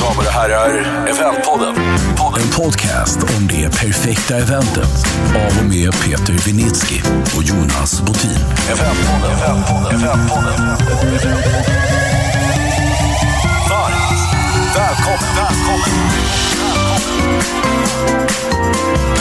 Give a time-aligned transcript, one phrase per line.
[0.00, 0.70] Damer och herrar,
[1.08, 1.76] Eventpodden.
[2.40, 7.00] En podcast om det perfekta eventet av och med Peter Vinitsky
[7.36, 8.30] och Jonas Botin.
[8.70, 10.66] Eventpodden, Eventpodden, Eventpodden.
[13.70, 14.20] Varmt
[14.76, 15.80] välkommen, välkommen.
[18.00, 19.19] Eventpodden.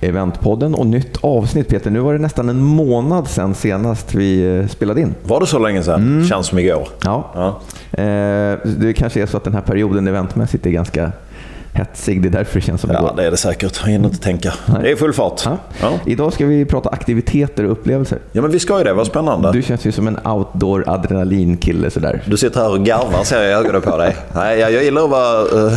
[0.00, 1.90] Eventpodden och nytt avsnitt Peter.
[1.90, 5.14] Nu var det nästan en månad sedan senast vi eh, spelade in.
[5.22, 6.26] Var det så länge sedan?
[6.28, 6.88] Känns som igår.
[7.04, 7.30] Ja.
[7.34, 7.48] Ja.
[8.02, 11.12] Eh, Det kanske är så att den här perioden eventmässigt är ganska
[11.72, 12.22] hetsig.
[12.22, 13.12] Det är därför det känns som Ja, igår.
[13.16, 13.80] det är det säkert.
[13.84, 14.54] Jag hinner inte tänka.
[14.82, 15.42] Det är full fart.
[15.44, 15.56] Ja.
[15.80, 15.90] Ja.
[16.06, 18.18] Idag ska vi prata aktiviteter och upplevelser.
[18.32, 18.92] ja, men vi ska ju det.
[18.92, 19.52] Vad spännande.
[19.52, 22.22] Du känns ju som en outdoor adrenalinkille sådär.
[22.26, 24.16] Du sitter här och garvar ser jag i ögonen på dig.
[24.34, 25.72] Nej, jag, jag gillar att vara uh,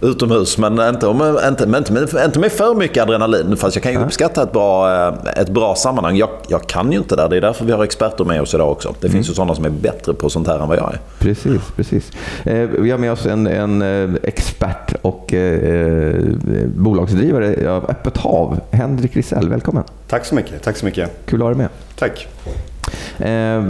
[0.00, 3.56] utomhus, men inte, om, inte, men inte, med, inte med för mycket adrenalin.
[3.56, 6.16] Fast jag kan ju uppskatta ett bra, eh, ett bra sammanhang.
[6.16, 7.28] Jag, jag kan ju inte det.
[7.28, 8.94] Det är därför vi har experter med oss idag också.
[9.00, 11.00] Det finns ju sådana som är bättre på sånt här än vad jag är.
[11.18, 12.10] Precis, precis.
[12.44, 13.82] Eh, vi har med oss en, en
[14.22, 19.48] expert och eh, bolagsdrivare av Öppet hav, Henrik Risell.
[19.48, 19.84] Välkommen.
[20.08, 20.62] Tack så mycket.
[20.62, 21.10] Tack så mycket.
[21.26, 21.68] Kul att ha dig med.
[21.98, 22.28] Tack.
[23.18, 23.62] Eh,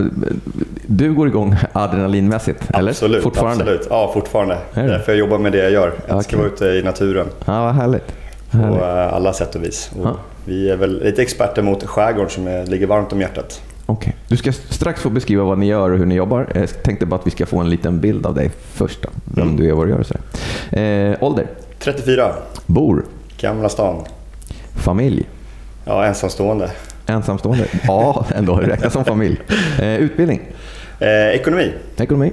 [0.87, 2.91] du går igång adrenalinmässigt, eller?
[2.91, 3.23] Absolut.
[3.23, 3.63] Fortfarande?
[3.65, 3.87] Absolut.
[3.91, 4.59] Ja, fortfarande.
[4.75, 4.89] Är det?
[4.89, 5.93] Därför jag jobbar med det jag gör.
[6.09, 6.39] Jag ska Okej.
[6.39, 8.07] vara ute i naturen Ja, vad härligt.
[8.51, 8.83] på härligt.
[8.83, 9.91] eh, alla sätt och vis.
[10.01, 10.17] Och Ja.
[10.47, 13.61] Vi är väl lite experter mot skärgården som är, ligger varmt om hjärtat.
[13.87, 14.17] Okej.
[14.29, 16.47] Du ska strax få beskriva vad ni gör och hur ni jobbar.
[16.55, 19.03] Jag tänkte bara att vi ska få en liten bild av dig först.
[19.03, 19.57] Då, vem Mm.
[19.57, 20.03] du är och vad du gör.
[20.03, 20.77] så.
[20.77, 21.47] Eh, ålder?
[21.79, 22.33] 34.
[22.67, 23.05] Bor?
[23.41, 24.05] Gamla stan.
[24.77, 25.29] Familj?
[25.85, 26.71] Ja, ensamstående.
[27.07, 27.65] Ensamstående?
[27.87, 28.57] Ja, ändå.
[28.57, 29.41] Räknas som familj.
[29.79, 30.41] Eh, utbildning?
[31.01, 31.73] Eh, ekonomi.
[31.97, 32.33] Ekonomi?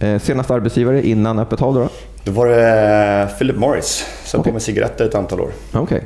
[0.00, 1.88] Eh, senaste arbetsgivare innan Öppet hav då?
[2.24, 2.32] då?
[2.32, 2.70] Var det
[3.32, 4.50] eh, Philip Morris som Okej.
[4.50, 5.50] på med cigaretter ett antal år.
[5.72, 6.02] Okej.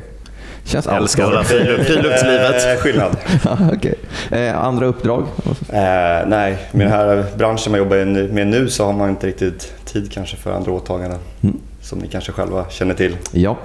[0.70, 2.66] Känns Jag älskar det där fri- friluftslivet.
[2.66, 3.16] Eh, skillnad.
[3.44, 3.94] Ja, Okej.
[4.30, 5.22] Eh, andra uppdrag?
[5.68, 9.72] Eh, nej, med den här branschen man jobbar med nu så har man inte riktigt
[9.84, 11.18] tid kanske för andra åtaganden.
[11.42, 11.56] Mm.
[11.82, 13.16] Som ni kanske själva känner till.
[13.32, 13.56] Ja.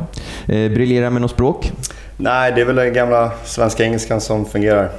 [0.48, 1.72] Eh, briljera med något språk?
[2.18, 4.90] Nej, det är väl den gamla svenska engelskan som fungerar.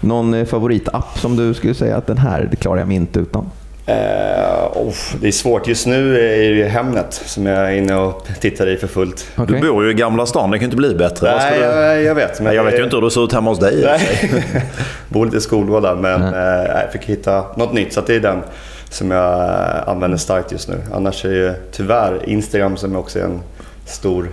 [0.00, 3.18] Någon eh, favoritapp som du skulle säga att den här det klarar jag mig inte
[3.20, 3.50] utan?
[3.86, 5.68] Eh, oh, det är svårt.
[5.68, 9.26] Just nu är det ju Hemnet som jag är inne och tittar i för fullt.
[9.36, 9.60] Okej.
[9.60, 10.50] Du bor ju i Gamla stan.
[10.50, 11.36] Det kan ju inte bli bättre.
[11.36, 11.64] Nej, du...
[11.64, 12.40] jag, jag vet.
[12.40, 13.82] Nej, jag vet ju inte hur det ser ut hemma hos dig.
[13.84, 14.44] Nej.
[15.08, 17.92] Bor lite i skolgården men eh, jag fick hitta något nytt.
[17.92, 18.42] Så att det är den
[18.90, 19.50] som jag
[19.86, 20.76] använder starkt just nu.
[20.92, 23.40] Annars är det ju tyvärr Instagram som också är en
[23.86, 24.28] stor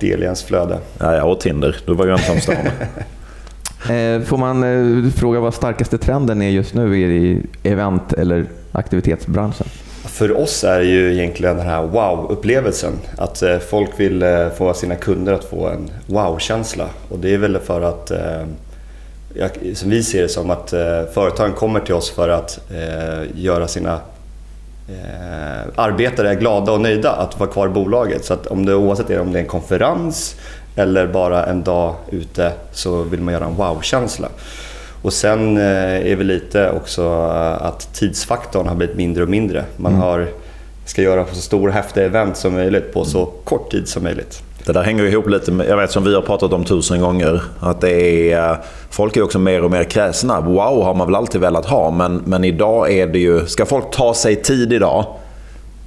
[0.00, 0.78] del i ens flöde.
[0.98, 1.76] Ja, ja, och Tinder.
[1.86, 2.70] Du var ju ensamstående.
[3.90, 8.46] Eh, får man eh, fråga vad starkaste trenden är just nu i event eller
[8.78, 9.66] aktivitetsbranschen?
[10.04, 12.92] För oss är det ju egentligen den här wow-upplevelsen.
[13.18, 16.88] Att eh, folk vill eh, få sina kunder att få en wow-känsla.
[17.08, 18.44] Och det är väl för att, eh,
[19.74, 20.70] som vi ser det som, att
[21.14, 22.60] företagen kommer till oss för att
[23.34, 24.00] göra sina
[25.74, 28.24] arbetare glada och nöjda att vara kvar i bolaget.
[28.24, 30.36] Så att om det oavsett om det är en konferens
[30.76, 34.28] eller bara en dag ute så vill man göra en wow-känsla.
[35.02, 39.64] Och sen eh, är väl lite också eh, att tidsfaktorn har blivit mindre och mindre.
[39.76, 40.28] Man har,
[40.84, 44.42] ska göra så stora häftiga event som möjligt på så kort tid som möjligt.
[44.66, 47.42] Det där hänger ihop lite med, jag vet som vi har pratat om tusen gånger,
[47.60, 48.56] att det är, eh,
[48.90, 50.40] folk är också mer och mer kräsna.
[50.40, 53.90] Wow har man väl alltid velat ha, men, men idag är det ju, ska folk
[53.90, 55.06] ta sig tid idag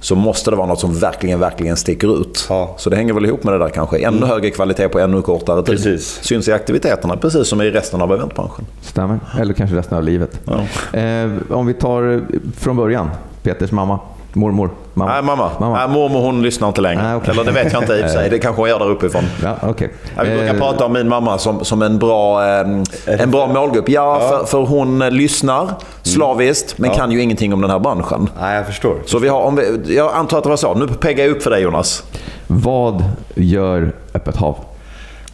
[0.00, 2.46] så måste det vara något som verkligen, verkligen sticker ut.
[2.48, 2.74] Ja.
[2.78, 3.98] Så det hänger väl ihop med det där kanske.
[3.98, 5.76] Ännu högre kvalitet på ännu kortare tid.
[5.76, 6.20] Precis.
[6.22, 8.66] Syns i aktiviteterna, precis som i resten av eventbranschen.
[8.82, 9.20] Stämmer.
[9.40, 10.40] Eller kanske resten av livet.
[10.44, 10.98] Ja.
[10.98, 12.20] Eh, om vi tar eh,
[12.58, 13.10] från början.
[13.42, 13.98] Peters mamma,
[14.32, 15.12] mormor, mamma.
[15.12, 15.50] Nej, mamma.
[15.60, 15.78] mamma.
[15.78, 17.02] Nej, mormor hon lyssnar inte längre.
[17.02, 17.30] Nej, okej.
[17.30, 18.30] Eller det vet jag inte i och för sig.
[18.30, 19.24] Det kanske hon gör där uppifrån.
[19.42, 19.90] Ja, okej.
[20.16, 22.66] Jag brukar Eh, prata om min mamma som, som en, bra, eh,
[23.06, 23.88] en bra målgrupp.
[23.88, 25.68] Ja, För, för hon eh, lyssnar
[26.02, 28.30] slaviskt, men kan ju ingenting om den här branschen.
[28.40, 28.94] Nej, jag förstår.
[29.06, 30.74] Så vi har, om vi, jag antar att det var så.
[30.74, 32.02] Nu peggar jag upp för dig Jonas.
[32.46, 33.04] Vad
[33.34, 34.56] gör Öppet hav?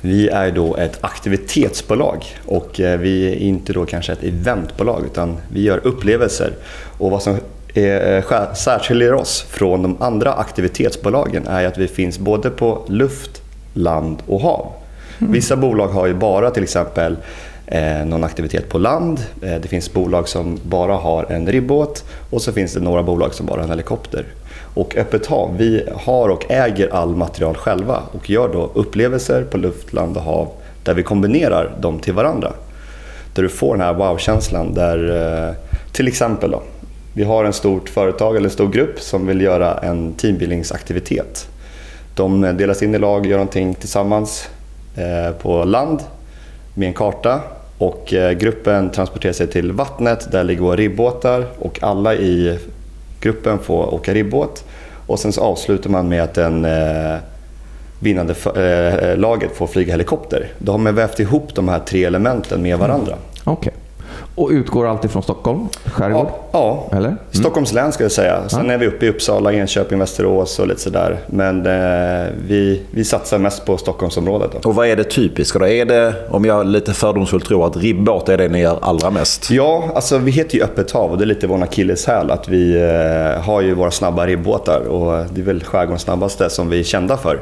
[0.01, 5.37] Vi är då ett aktivitetsbolag och eh, vi är inte då kanske ett eventbolag utan
[5.49, 6.53] vi gör upplevelser.
[6.99, 7.37] Och vad som
[7.77, 13.43] eh, särskiljer oss från de andra aktivitetsbolagen är att vi finns både på luft,
[13.75, 14.67] land och hav.
[15.19, 17.17] Vissa bolag har ju bara till exempel
[17.67, 19.21] eh, någon aktivitet på land.
[19.43, 23.35] Eh, det finns bolag som bara har en ribbåt och så finns det några bolag
[23.35, 24.25] som bara har en helikopter.
[24.75, 29.57] Och Öppet hav, vi har och äger all material själva och gör då upplevelser på
[29.57, 30.49] luft, land och hav
[30.83, 32.53] där vi kombinerar dem till varandra.
[33.35, 35.55] Där du får den här wow-känslan där eh,
[35.93, 36.63] till exempel då,
[37.17, 41.49] vi har en stort företag eller stor grupp som vill göra en teambuildingsaktivitet.
[42.15, 44.49] De delas in i lag, gör någonting tillsammans
[44.97, 46.01] eh, på land
[46.75, 47.41] med en karta
[47.79, 50.33] och eh, gruppen transporterar sig till vattnet.
[50.33, 52.59] Där ligger våra ribbåtar och alla i
[53.21, 54.65] gruppen får åka ribbåt.
[55.07, 57.17] Och sen så avslutar man med att den eh,
[58.01, 58.35] vinnande
[59.17, 60.49] laget får flyga helikopter.
[60.59, 63.13] Då har man vävt ihop de här tre elementen med varandra.
[63.13, 63.59] Mm.
[63.59, 63.73] Okay.
[64.37, 65.69] Och utgår alltid från Stockholm?
[65.85, 66.27] Skärgård?
[66.53, 66.97] Ja, ja.
[66.97, 67.09] Eller?
[67.09, 67.19] Mm.
[67.31, 68.49] Stockholms län ska jag säga.
[68.49, 68.73] Sen ja.
[68.73, 71.19] är vi uppe i Uppsala, Enköping, Västerås och lite sådär.
[71.27, 74.51] Men eh, vi, vi satsar mest på Stockholmsområdet.
[74.53, 74.69] Då.
[74.69, 75.67] Och vad är det typiska då?
[75.67, 79.51] Är det, om jag lite fördomsfullt tror, att ribbåt är det ni gör allra mest?
[79.51, 82.77] Ja, alltså vi heter ju Öppet hav och det är lite vår akilleshäl att vi
[82.77, 86.85] eh, har ju våra snabba ribbåtar och det är väl skärgårdens snabbaste som vi är
[86.85, 87.41] kända för.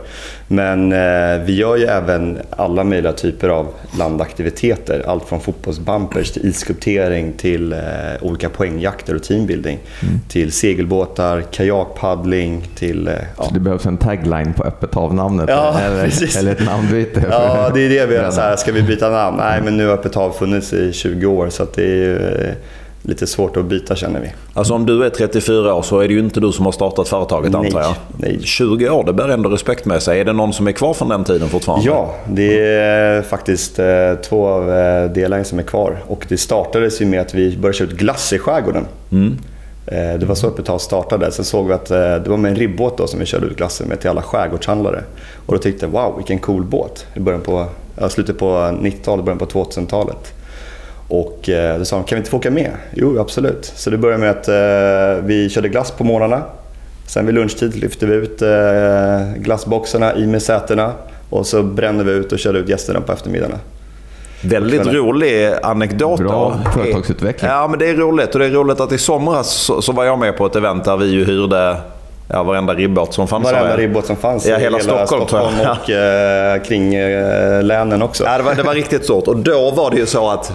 [0.49, 3.67] Men eh, vi gör ju även alla möjliga typer av
[3.99, 5.05] landaktiviteter.
[5.07, 6.49] Allt från fotbollsbumpers till
[6.85, 7.79] iskupptering till eh,
[8.21, 9.79] olika poängjakter och teambuilding.
[10.03, 10.21] Mm.
[10.29, 13.09] Till segelbåtar, kajakpaddling till...
[13.09, 13.45] Eh, ja.
[13.45, 15.49] Så det behövs en tagline på öppet hav-namnet?
[15.49, 17.25] Ja, eller, eller ett namnbyte?
[17.31, 18.57] Ja, det är det vi gör.
[18.57, 19.37] Ska vi byta namn?
[19.37, 22.55] Nej, men nu har öppet hav funnits i 20 år så det är eh,
[23.07, 24.33] lite svårt att byta känner vi.
[24.55, 27.09] Alltså om du är 34 år så är det ju inte du som har startat
[27.09, 27.95] företaget nej, antar jag?
[28.17, 28.39] Nej.
[28.43, 30.21] 20 år, det bär ändå respekt med sig.
[30.21, 31.87] Är det någon som är kvar från den tiden fortfarande?
[31.87, 36.03] Ja, det är faktiskt eh, två av eh, delarna som är kvar.
[36.07, 38.87] Och det startades ju med att vi började köra ut glass i skärgården.
[39.13, 39.39] Mm.
[39.87, 41.33] Eh, det var så Öppet startade.
[41.33, 43.89] Sen såg vi att det var med en ribbåt då som vi körde ut glassen
[43.89, 45.03] med till alla skärgårdshandlare.
[45.47, 47.07] Och då tyckte jag wow, vilken cool båt.
[47.15, 47.67] I början på,
[48.09, 50.35] slutet på 90-talet, början på 2000-talet.
[51.09, 52.71] Och eh, då sa de, kan vi inte få åka med?
[52.93, 53.73] Jo, absolut.
[53.77, 56.43] Så det började med att eh, vi körde glass på morgnarna.
[57.07, 60.93] Sen vid lunchtid lyfte vi ut eh, glassboxarna i med sätena
[61.31, 63.59] och så brände vi ut och körde ut gästerna på eftermiddagarna.
[64.45, 66.21] Väldigt rolig anekdot.
[66.21, 67.51] Bra företagsutveckling.
[67.51, 68.35] Ja, men det är roligt.
[68.35, 70.85] Och det är roligt att i somras så, så var jag med på ett event
[70.85, 71.77] där vi ju hyrde
[72.29, 73.45] Ja, varenda ribbåt som fanns.
[73.45, 76.55] Varenda ribbåt som fanns ja, i hela, hela Stockholm, Stockholm och ja.
[76.55, 78.25] eh, kring eh, länen också.
[78.25, 79.29] Ja, det, var, det var riktigt stort.
[79.29, 80.53] Och då var det ju så att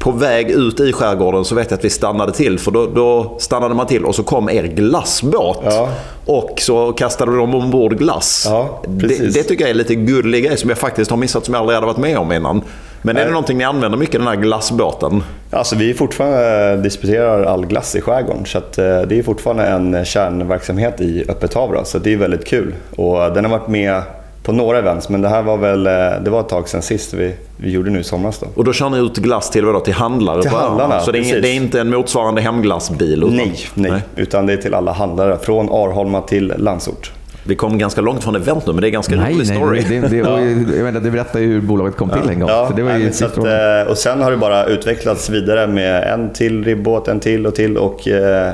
[0.00, 2.58] på väg ut i skärgården så vet jag att vi stannade till.
[2.58, 5.62] För då, då stannade man till och så kom er glassbåt.
[5.64, 5.88] Ja.
[6.26, 8.46] Och så kastade de ombord glass.
[8.48, 11.54] Ja, det, det, tycker jag är lite gullig grej som jag faktiskt har missat som
[11.54, 12.62] jag aldrig hade varit med om innan.
[13.02, 15.22] Men är det någonting ni använder mycket, den här glassbåten?
[15.50, 18.46] Alltså, vi fortfarande disputerar all glass i skärgården.
[18.46, 21.84] Så att, eh, det är fortfarande en kärnverksamhet i Öppet hav.
[21.84, 22.74] Så det är väldigt kul.
[22.96, 24.02] Och den har varit med
[24.50, 25.92] på några events, men det här var väl eh,
[26.24, 28.38] det var ett tag sedan sist vi, vi gjorde nu i somras.
[28.38, 28.46] Då.
[28.54, 30.42] Och då kör ni ut glass till, vadå, till handlare?
[30.42, 33.22] Till handlarna, Så det är, det är, inte en motsvarande hemglassbil?
[33.22, 35.38] Utan, nej, nej, nej, utan det är till alla handlare.
[35.42, 37.12] Från Arholma till Landsort.
[37.44, 39.82] Vi kom ganska långt från event nu, men det är ganska nej, rolig nej, story.
[39.88, 40.40] Det, det, ja.
[40.40, 42.48] jag menar, det berättar ju hur bolaget kom till en gång.
[42.48, 46.12] Ja, så det var ju att, eh, och sen har det bara utvecklats vidare med
[46.12, 47.76] en till ribbåt, en till och till.
[47.76, 48.52] Och, eh,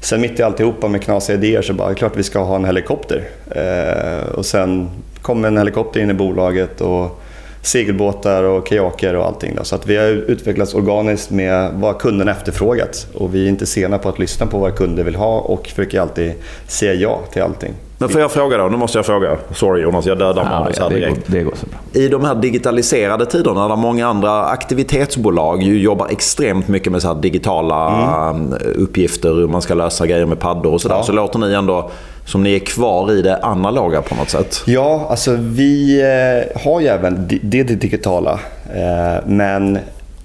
[0.00, 3.22] sen mitt i alltihopa med knasiga idéer så bara, klart vi ska ha en helikopter.
[3.50, 4.90] Eh, och sen
[5.22, 7.20] kom en helikopter in i bolaget och
[7.62, 9.54] segelbåtar och kajaker och allting.
[9.56, 9.64] Då.
[9.64, 13.06] Så att vi har utvecklats organiskt med vad kunden efterfrågat.
[13.14, 16.00] Och vi är inte sena på att lyssna på vad kunder vill ha och försöker
[16.00, 16.32] alltid
[16.66, 17.74] säga ja till allting.
[17.98, 18.68] Men får jag fråga då?
[18.68, 19.36] Nu måste jag fråga.
[19.54, 21.28] Sorry Jonas, jag dödar manus ja, här det direkt.
[21.28, 21.78] Går, det går så bra.
[22.02, 27.14] I de här digitaliserade tiderna där många andra aktivitetsbolag ju jobbar extremt mycket med så
[27.14, 28.54] digitala mm.
[28.76, 30.94] uppgifter, hur man ska lösa grejer med paddor och sådär.
[30.94, 31.02] Ja.
[31.02, 31.90] Så låter ni ändå
[32.30, 34.62] som ni är kvar i det analoga på något sätt?
[34.66, 38.40] Ja, alltså vi eh, har ju även det, det digitala.
[38.74, 39.78] Eh, men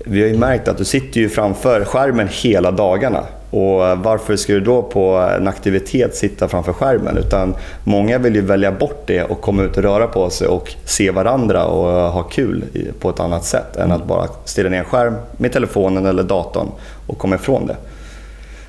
[0.05, 3.23] vi har ju märkt att du sitter ju framför skärmen hela dagarna.
[3.49, 7.17] Och varför ska du då på en aktivitet sitta framför skärmen?
[7.17, 10.73] Utan många vill ju välja bort det och komma ut och röra på sig och
[10.85, 12.63] se varandra och ha kul
[12.99, 16.67] på ett annat sätt än att bara stirra ner en skärm med telefonen eller datorn
[17.07, 17.75] och komma ifrån det.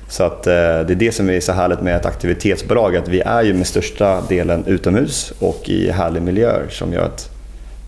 [0.07, 3.19] Så att, eh, det är det som är så härligt med ett aktivitetsbolag, att vi
[3.19, 7.29] är ju med största delen utomhus och i härlig miljö som gör att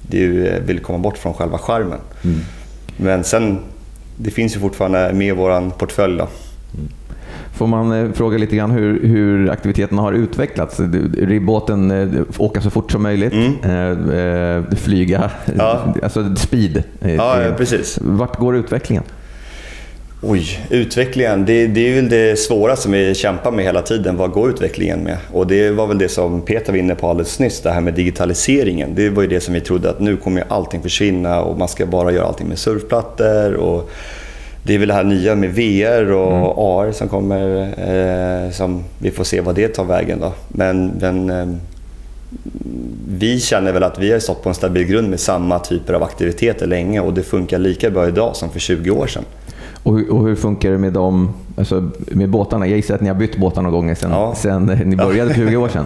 [0.01, 1.99] du vill komma bort från själva skärmen.
[2.23, 2.39] Mm.
[2.97, 3.59] Men sen,
[4.17, 6.17] det finns ju fortfarande med i vår portfölj.
[6.17, 6.23] Då.
[6.23, 6.89] Mm.
[7.53, 10.79] Får man eh, fråga lite grann hur, hur aktiviteterna har utvecklats?
[11.17, 14.65] Ribbåten, eh, åka så fort som möjligt, mm.
[14.75, 15.93] flyga, ja.
[16.03, 16.83] alltså speed.
[17.01, 17.99] Ja, ja, precis.
[18.01, 19.03] Vart går utvecklingen?
[20.21, 21.45] Oj, utvecklingen.
[21.45, 24.17] Det, det är väl det svåra som vi kämpar med hela tiden.
[24.17, 25.17] Vad går utvecklingen med?
[25.33, 27.93] Och det var väl det som Peter var inne på alldeles nyss, det här med
[27.93, 28.95] digitaliseringen.
[28.95, 31.85] Det var ju det som vi trodde att nu kommer allting försvinna och man ska
[31.85, 33.53] bara göra allting med surfplattor.
[33.53, 33.89] Och
[34.63, 36.43] det är väl det här nya med VR och mm.
[36.43, 37.61] AR som kommer,
[38.45, 40.19] eh, som vi får se vad det tar vägen.
[40.19, 40.33] Då.
[40.47, 41.47] Men, men eh,
[43.09, 46.03] vi känner väl att vi har stått på en stabil grund med samma typer av
[46.03, 49.23] aktiviteter länge och det funkar lika bra idag som för 20 år sedan.
[49.83, 52.67] Och hur, och hur, funkar det med dem, alltså med båtarna?
[52.67, 54.35] Jag gissar att ni har bytt båtar några gånger sedan, ja.
[54.35, 55.85] sedan ni började för 20 år sedan.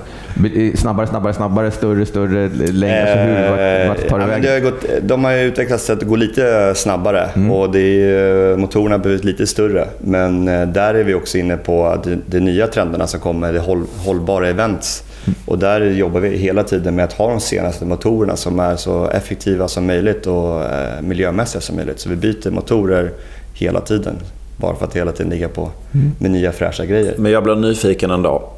[0.76, 3.02] Snabbare, snabbare, snabbare, större, större, längre.
[3.02, 4.64] Alltså hur, vart, vart tar det ja, vägen?
[4.64, 7.52] Gått, de har utvecklats till att gå lite snabbare mm.
[7.52, 9.88] och det är, motorerna har blivit lite större.
[10.00, 13.60] Men eh, där är vi också inne på de, de nya trenderna som kommer, det
[13.60, 15.04] håll, hållbara events.
[15.26, 15.36] Mm.
[15.46, 19.10] Och där jobbar vi hela tiden med att ha de senaste motorerna som är så
[19.10, 22.00] effektiva som möjligt och eh, miljömässiga som möjligt.
[22.00, 23.12] Så vi byter motorer
[23.54, 24.16] hela tiden.
[24.58, 26.12] Bara för att hela tiden ligga på mm.
[26.20, 27.16] med nya fräscha grejer.
[27.18, 28.50] Men jag blir nyfiken ändå.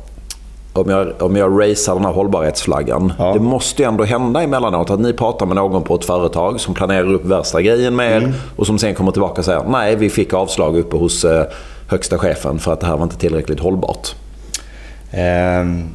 [0.74, 3.14] Om jag, om jag racear den här hållbarhetsflaggan.
[3.18, 3.34] Ja.
[3.34, 6.74] Det måste ju ändå hända emellanåt att ni pratar med någon på ett företag som
[6.74, 8.34] planerar upp värsta grejen med er mm.
[8.56, 11.46] och som sen kommer tillbaka och säger nej, vi fick avslag uppe hos eh,
[11.88, 14.16] högsta chefen för att det här var inte tillräckligt hållbart.
[15.14, 15.90] Um,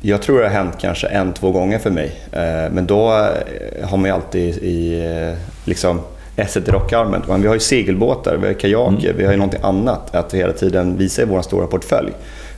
[0.00, 2.06] jag tror det har hänt kanske en, två gånger för mig.
[2.06, 6.00] Uh, men då eh, har man ju alltid i, uh, liksom,
[6.36, 7.22] esset i rockarmen.
[7.28, 9.16] Men vi har ju segelbåtar, vi har kajaker, mm.
[9.16, 12.12] vi har ju någonting annat att hela tiden visa i vår stora portfölj.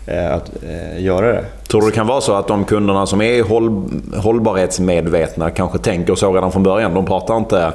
[0.07, 1.45] Eh, att eh, göra det.
[1.69, 3.85] Tror du det kan vara så att de kunderna som är håll,
[4.17, 6.95] hållbarhetsmedvetna kanske tänker så redan från början?
[6.95, 7.73] De pratar inte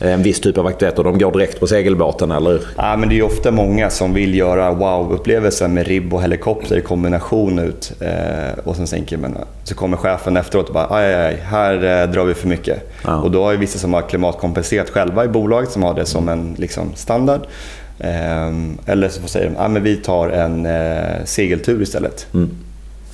[0.00, 1.04] en viss typ av aktiviteter.
[1.04, 2.60] De går direkt på segelbåten eller?
[2.76, 6.80] Ja, men det är ofta många som vill göra wow-upplevelsen med ribb och helikopter i
[6.80, 7.92] kombination ut.
[8.00, 12.10] Eh, och sen tänker man, så kommer chefen efteråt och bara aj, aj, här eh,
[12.10, 12.90] drar vi för mycket.
[13.04, 13.16] Ja.
[13.16, 16.28] Och då har ju vissa som har klimatkompenserat själva i bolaget som har det som
[16.28, 17.40] en liksom, standard.
[17.98, 18.50] Eh,
[18.86, 22.26] eller så säger de, ah, men vi tar en eh, segeltur istället.
[22.34, 22.50] Mm.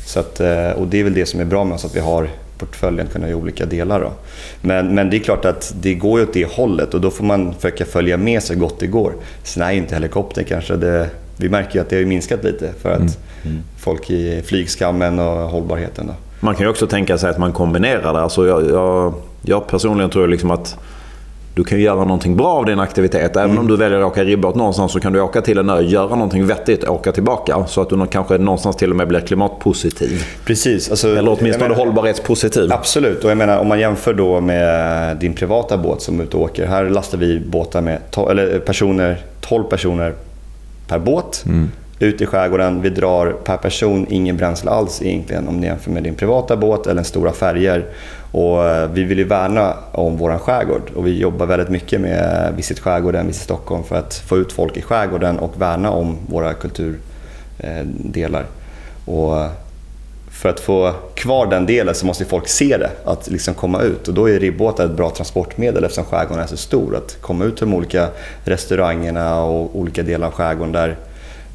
[0.07, 2.00] Så att, eh, och det är väl det som är bra med oss, att vi
[2.00, 2.28] har
[2.59, 4.01] portföljen kunna göra olika delar.
[4.01, 4.13] Då.
[4.61, 7.25] Men, men det är klart att det går ju åt det hållet och då får
[7.25, 9.13] man försöka följa med så gott det går.
[9.43, 12.91] Sen är inte helikopter kanske det, vi märker ju att det har minskat lite för
[12.91, 13.13] att mm.
[13.45, 13.63] Mm.
[13.79, 16.07] folk i flygskammen och hållbarheten.
[16.07, 16.15] Då.
[16.41, 18.21] Man kan ju också tänka sig att man kombinerar det.
[18.21, 20.79] Alltså jag, jag, jag personligen tror liksom att
[21.57, 23.37] du kan göra någonting bra av din aktivitet.
[23.37, 23.59] Även mm.
[23.59, 26.09] om du väljer att åka ribbåt någonstans så kan du åka till en ö, göra
[26.09, 27.67] någonting vettigt och åka tillbaka.
[27.67, 30.25] Så att du kanske någonstans till och med blir klimatpositiv.
[30.45, 30.91] Precis.
[30.91, 32.73] Alltså, Eller åtminstone menar, hållbarhetspositiv.
[32.73, 33.25] Absolut.
[33.25, 36.67] Och jag menar, om man jämför då med din privata båt som ute och åker.
[36.67, 37.99] Här lastar vi båtar med
[38.31, 40.15] eller personer, 12 personer
[40.89, 41.45] per båt.
[41.47, 42.83] Mm ut i skärgården.
[42.83, 46.87] Vi drar per person ingen bränsle alls egentligen om ni jämför med din privata båt
[46.87, 47.87] eller stora färger.
[48.33, 52.47] Och eh, vi vill ju värna om vår skärgård och vi jobbar väldigt mycket med
[52.49, 56.17] eh, Visit Skärgården, Visit Stockholm för att få ut folk i skärgården och värna om
[56.26, 58.41] våra kulturdelar.
[58.41, 58.47] Eh,
[59.15, 59.50] och
[60.31, 64.09] för att få kvar den delen så måste folk se det, att liksom komma ut.
[64.09, 66.97] Och då är ribbåtar ett bra transportmedel eftersom skärgården är så stor.
[66.97, 68.09] Att komma ut till de olika
[68.45, 70.97] restaurangerna och olika delar av skärgården där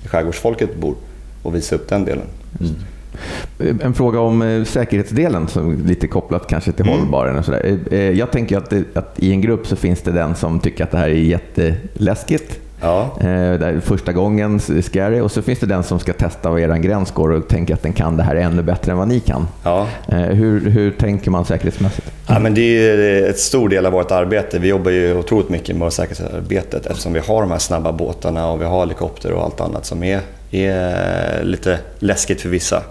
[0.06, 0.96] skärgårdsfolket bor
[1.44, 2.26] och visa upp den delen.
[2.60, 3.80] Mm.
[3.82, 7.00] En fråga om eh, säkerhetsdelen, som lite kopplat kanske till mm.
[7.00, 7.38] hållbaren.
[7.38, 7.80] Och sådär.
[7.92, 10.84] Eh, eh, jag tänker att, att, i en grupp så finns det den som tycker
[10.84, 12.60] att det här är jätteläskigt.
[12.82, 13.18] Ja.
[13.20, 17.12] Är första gången scary och så finns det den som ska testa var er gräns
[17.12, 19.48] går och tänker att den kan det här ännu bättre än vad ni kan.
[19.64, 19.88] Ja.
[20.08, 22.12] Hur, hur tänker man säkerhetsmässigt?
[22.28, 24.60] Ja, men det är ett stor del av vårt arbete.
[24.60, 28.62] Vi jobbar ju otroligt mycket med säkerhetsarbetet eftersom vi har de här snabba båtarna och
[28.62, 30.20] vi har helikopter och allt annat som är,
[30.52, 32.84] är lite läskigt för vissa.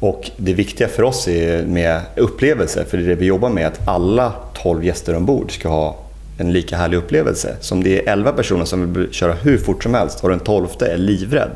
[0.00, 3.66] Och det viktiga för oss är med upplevelser, för det är det vi jobbar med,
[3.66, 5.96] att alla 12 gäster ombord ska ha
[6.38, 7.56] en lika härlig upplevelse.
[7.60, 10.40] Så om det är 11 personer som vill köra hur fort som helst och den
[10.40, 11.50] 12 är livrädd,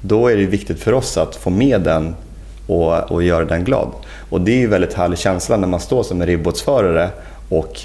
[0.00, 2.14] då är det viktigt för oss att få med den
[2.66, 3.92] och, och göra den glad.
[4.30, 7.10] Och det är en väldigt härlig känsla när man står som en ribbåtsförare
[7.48, 7.80] och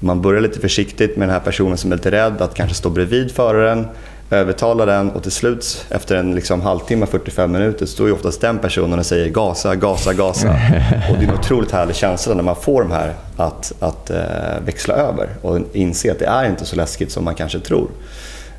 [0.00, 2.90] man börjar lite försiktigt med den här personen som är lite rädd, att kanske stå
[2.90, 3.86] bredvid föraren
[4.30, 8.58] övertala den och till slut efter en liksom halvtimme, 45 minuter, står ju oftast den
[8.58, 10.48] personen och säger gasa, gasa, gasa.
[11.10, 14.64] och det är en otroligt härlig känsla när man får de här att, att uh,
[14.64, 17.88] växla över och inse att det är inte så läskigt som man kanske tror.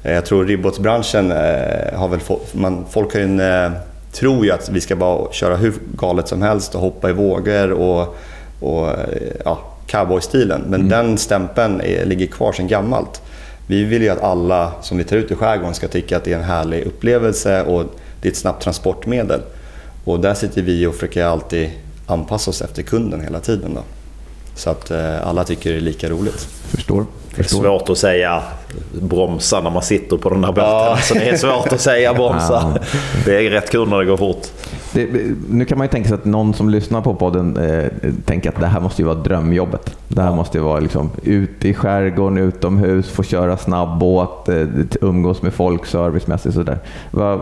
[0.05, 3.41] Uh, jag tror ribbåtsbranschen uh, har väl fått, man, folk har en,
[4.11, 7.71] tror ju att vi ska bara köra hur galet som helst och hoppa i vågor
[7.71, 8.17] och,
[8.59, 8.89] och
[9.45, 10.61] ja, cowboystilen.
[10.61, 10.89] Men mm.
[10.89, 13.21] den stämpeln är, ligger kvar sedan gammalt.
[13.67, 16.33] Vi vill ju att alla som vi tar ut i skärgården ska tycka att det
[16.33, 17.83] är en härlig upplevelse och
[18.21, 19.41] det är ett snabbt transportmedel.
[20.03, 21.69] Och där sitter vi och försöker alltid
[22.07, 23.73] anpassa oss efter kunden hela tiden.
[23.73, 23.81] Då.
[24.55, 26.47] Så att eh, alla tycker det är lika roligt.
[26.67, 27.05] Förstår.
[27.29, 27.63] Förstår.
[27.63, 28.43] Det är svårt att säga
[29.01, 30.65] bromsa när man sitter på den där båten.
[30.65, 30.97] Ja.
[31.01, 32.79] Så det är svårt att säga bromsa.
[33.25, 34.47] Det är rätt kul när det går fort.
[34.95, 35.07] Det,
[35.49, 38.59] nu kan man ju tänka sig att någon som lyssnar på podden eh, tänker att
[38.59, 39.97] det här måste ju vara drömjobbet.
[40.07, 40.35] Det här ja.
[40.35, 44.67] måste ju vara liksom, ute i skärgården, utomhus, få köra snabbåt, eh,
[45.01, 46.79] umgås med folk servicemässigt sådär.
[47.11, 47.39] Va,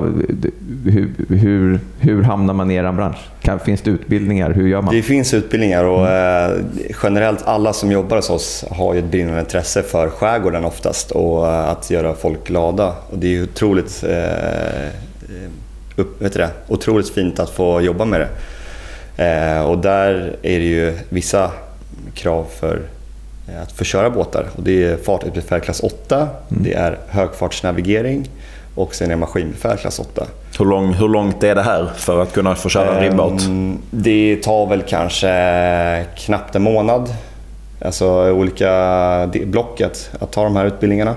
[0.85, 3.17] hur, hur, hur hamnar man i er bransch?
[3.41, 4.51] Kan, finns det utbildningar?
[4.51, 4.95] Hur gör man?
[4.95, 6.57] Det finns utbildningar och eh,
[7.03, 11.47] generellt alla som jobbar hos oss har ju ett brinnande intresse för skärgården oftast och
[11.47, 12.93] eh, att göra folk glada.
[13.09, 14.89] Och det är otroligt eh,
[15.95, 18.29] upp, vet det, otroligt fint att få jobba med det.
[19.17, 21.51] Eh, och där är det ju vissa
[22.13, 22.81] krav för
[23.47, 24.45] eh, att få köra båtar.
[24.55, 26.63] Och det är fartygsbefäl klass 8, mm.
[26.63, 28.29] det är högfartsnavigering
[28.75, 30.25] och sen är maskinbefäl klass 8.
[30.59, 33.41] Hur, lång, hur långt är det här för att kunna få köra en ribbåt?
[33.41, 37.13] Ehm, det tar väl kanske knappt en månad.
[37.81, 41.15] Alltså olika blocket att ta de här utbildningarna.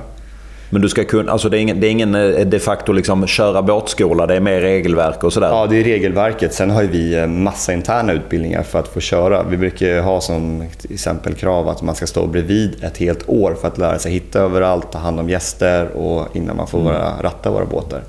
[0.70, 3.26] Men du ska kunna, alltså det är ingen, det är ingen eh, de facto liksom
[3.26, 5.48] köra båtskola, det är mer regelverk och sådär?
[5.48, 6.54] Ja, det är regelverket.
[6.54, 9.42] Sen har vi eh, massa interna utbildningar för att få köra.
[9.42, 13.68] Vi brukar ha som exempel krav att man ska stå bredvid ett helt år för
[13.68, 16.92] att lära sig hitta överallt, ta hand om gäster och innan man får mm.
[17.20, 18.02] ratta våra båtar.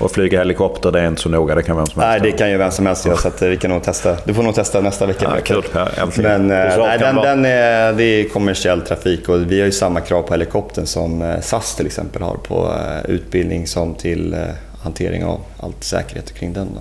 [0.00, 1.54] Och flyga helikopter, det är inte så noga.
[1.54, 3.16] Det kan vem som helst Nej, det kan ju vem som helst göra.
[3.16, 4.16] Så vi kan nog testa.
[4.24, 5.32] Du får nog testa nästa vecka.
[5.36, 5.64] Ja, kul.
[5.72, 9.72] Ja, Men eh, nej, den, den är, det är kommersiell trafik och vi har ju
[9.72, 14.36] samma krav på helikoptern som eh, SAS till exempel har på eh, utbildning som till
[14.82, 16.68] hantering av allt säkerhet kring den.
[16.74, 16.80] Då.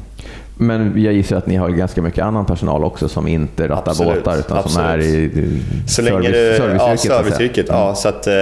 [0.61, 4.15] Men jag gissar att ni har ganska mycket annan personal också som inte rattar absolut,
[4.15, 4.73] båtar utan absolut.
[4.73, 5.31] som är i
[5.87, 7.05] så service, länge serviceyrket.
[7.05, 7.69] Ja, serviceyrket.
[7.69, 7.81] Mm.
[7.81, 8.33] Ja, så att, eh,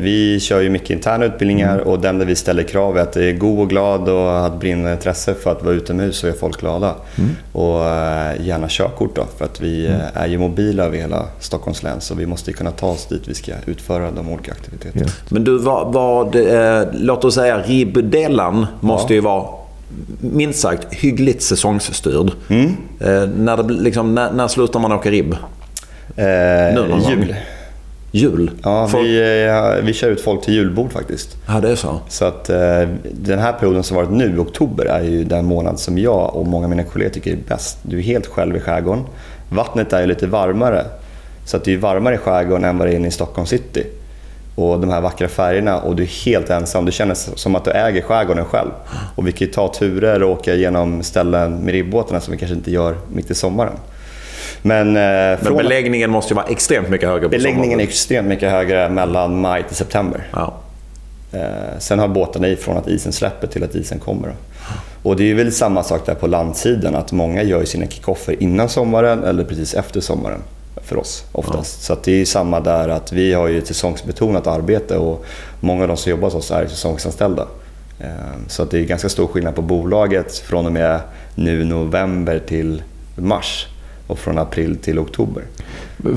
[0.00, 1.86] vi kör ju mycket interna utbildningar mm.
[1.86, 4.60] och den där vi ställer krav är att det är god och glad och att
[4.60, 6.94] brinna intresse för att vara utomhus och göra folk glada.
[7.18, 7.30] Mm.
[7.52, 10.00] Och eh, gärna körkort då, för att vi mm.
[10.14, 13.34] är ju mobila över hela Stockholms län så vi måste kunna ta oss dit vi
[13.34, 15.10] ska utföra de olika aktiviteterna.
[15.28, 19.14] Men du, vad, vad eh, låt oss säga ribbdelen måste ja.
[19.14, 19.67] ju vara
[20.20, 22.32] minst sagt hyggligt säsongsstyrd.
[22.48, 22.76] Mm.
[23.00, 25.36] Eh, när, det, liksom, när, när slutar man åka ribb?
[26.16, 26.74] Eh,
[27.10, 27.34] jul.
[28.10, 28.50] Jul?
[28.62, 29.04] Ja, folk...
[29.04, 31.36] vi, eh, vi kör ut folk till julbord faktiskt.
[31.46, 32.00] Ja, det är så.
[32.08, 35.98] Så att eh, den här perioden som varit nu, oktober, är ju den månad som
[35.98, 37.78] jag och många av mina kollegor tycker är bäst.
[37.82, 39.04] Du är helt själv i skärgården.
[39.50, 40.84] Vattnet är ju lite varmare.
[41.44, 43.86] Så att det är varmare i skärgården än vad det är inne i Stockholm city
[44.58, 46.84] och de här vackra färgerna och du är helt ensam.
[46.84, 48.70] Du känner som att du äger skärgården själv.
[49.16, 52.54] Och vi kan ju ta turer och åka genom ställen med ribbåtarna som vi kanske
[52.54, 53.72] inte gör mitt i sommaren.
[54.62, 57.80] Men, eh, Men beläggningen måste ju vara extremt mycket högre på Beläggningen sommaren.
[57.80, 60.26] är extremt mycket högre mellan maj till september.
[60.32, 60.54] Ja.
[61.32, 64.32] Eh, sen har båtarna i från att isen släpper till att isen kommer.
[65.02, 68.68] Och det är väl samma sak där på landsidan, att många gör sina kickoffer innan
[68.68, 70.40] sommaren eller precis efter sommaren
[70.88, 71.88] för oss oftast.
[71.88, 71.94] Ja.
[71.94, 75.24] Så det är samma där att vi har ju ett säsongsbetonat arbete och
[75.60, 77.46] många av de som jobbar hos oss är säsongsanställda.
[78.00, 81.00] Ehm, så det är ganska stor skillnad på bolaget från och med
[81.34, 82.82] nu november till
[83.16, 83.66] mars
[84.06, 85.42] och från april till oktober.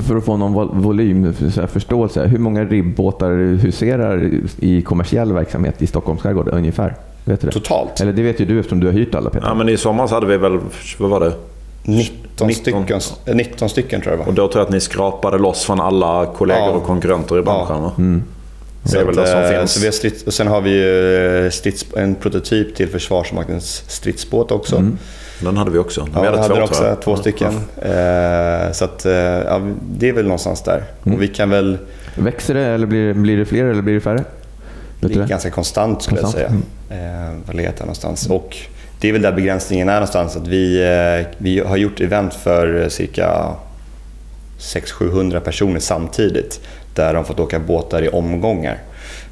[0.06, 1.34] För att få någon volym,
[1.72, 6.96] förståelse, hur många ribbåtar huserar i kommersiell verksamhet i Stockholms skärgård ungefär?
[7.24, 7.52] Vet du det?
[7.52, 8.00] Totalt?
[8.00, 9.46] Eller det vet ju du eftersom du har hyrt alla Peter.
[9.46, 10.58] Ja, men i somras hade vi väl,
[10.98, 11.32] vad var det?
[12.46, 13.00] 19, 19.
[13.00, 14.24] Stycken, 19 stycken tror jag va?
[14.26, 16.70] Och då tror jag att ni skrapade loss från alla kollegor ja.
[16.70, 17.92] och konkurrenter i branschen ja.
[17.98, 18.22] mm.
[18.82, 19.72] Det är väl det som eh, finns.
[19.72, 24.76] Så vi har strids, och sen har vi strids, en prototyp till Försvarsmaktens stridsbåt också.
[24.76, 24.98] Mm.
[25.40, 26.02] Den hade vi också.
[26.04, 27.60] Vi ja, hade, hade två, också, två stycken.
[27.82, 27.88] Ja.
[27.88, 30.84] Eh, så att, ja, det är väl någonstans där.
[31.04, 31.16] Mm.
[31.16, 31.78] Och vi kan väl...
[32.14, 34.24] Växer det eller blir, blir det fler eller blir det färre?
[35.08, 36.42] det är ganska konstant skulle konstant.
[36.42, 36.50] jag
[36.90, 37.02] säga.
[37.06, 37.38] Mm.
[37.38, 38.26] Eh, var letar någonstans.
[38.26, 38.56] Och
[39.02, 40.36] det är väl där begränsningen är någonstans.
[40.36, 43.54] Att vi, eh, vi har gjort event för cirka
[44.58, 46.60] 600-700 personer samtidigt.
[46.94, 48.78] Där de fått åka båtar i omgångar.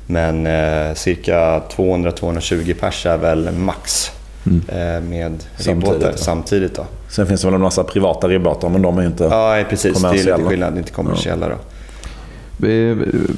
[0.07, 4.11] Men eh, cirka 200-220 pers är väl max
[4.47, 4.63] mm.
[4.69, 6.75] eh, med ribbåtar samtidigt.
[6.75, 6.87] Då.
[7.09, 10.03] Sen finns det väl en massa privata ribbåtar men de är inte Ja, precis.
[10.03, 10.79] Det är lite skillnad.
[10.79, 11.47] Inte kommersiella.
[11.47, 11.53] Ja.
[11.53, 11.59] Då.
[12.65, 12.97] Eh,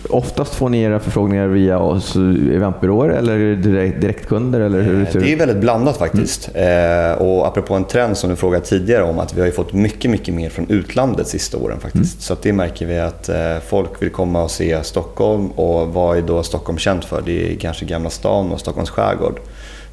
[0.09, 4.61] oftast får ni era förfrågningar via oss eventbyråer eller direkt, direktkunder?
[4.61, 6.51] Eller hur det, det är väldigt blandat faktiskt.
[6.55, 7.11] Mm.
[7.11, 10.11] Eh, och apropå en trend som du frågade tidigare om, att vi har fått mycket,
[10.11, 12.15] mycket mer från utlandet sista åren faktiskt.
[12.15, 12.21] Mm.
[12.21, 16.23] Så det märker vi att eh, folk vill komma och se Stockholm och vad är
[16.23, 17.23] då Stockholm känt för?
[17.27, 19.41] Det är kanske Gamla stan och Stockholms skärgård.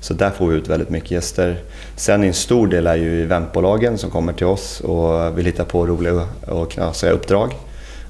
[0.01, 1.57] Så där får vi ut väldigt mycket gäster.
[1.95, 5.85] Sen en stor del är ju eventbolagen som kommer till oss och vill hitta på
[5.85, 7.53] roliga och knasiga uppdrag.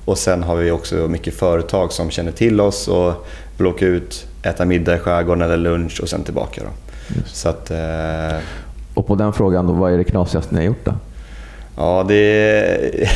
[0.09, 4.25] Och sen har vi också mycket företag som känner till oss och vill åka ut,
[4.43, 6.61] äta middag i skärgården eller lunch och sen tillbaka.
[6.63, 6.69] Då.
[7.25, 8.39] Så att, eh...
[8.93, 10.93] Och på den frågan, då, vad är det knasigaste ni har gjort då?
[11.77, 13.11] Ja, det är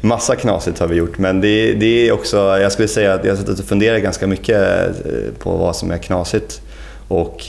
[0.00, 3.32] massa knasigt har vi gjort, men det, det är också, jag skulle säga att jag
[3.32, 6.60] har suttit och funderat ganska mycket eh, på vad som är knasigt.
[7.08, 7.44] Och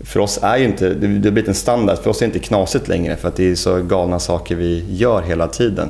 [0.00, 2.46] för oss är ju inte, det har blivit en standard, för oss är det inte
[2.46, 5.88] knasigt längre för att det är så galna saker vi gör hela tiden.